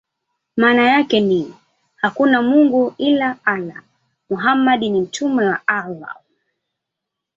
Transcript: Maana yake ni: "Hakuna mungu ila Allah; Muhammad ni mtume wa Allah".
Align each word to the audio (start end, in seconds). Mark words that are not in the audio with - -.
Maana 0.57 0.81
yake 0.89 1.19
ni: 1.21 1.53
"Hakuna 1.95 2.41
mungu 2.41 2.93
ila 2.97 3.37
Allah; 3.45 3.83
Muhammad 4.29 4.81
ni 4.81 5.01
mtume 5.01 5.43
wa 5.45 5.67
Allah". 5.67 6.15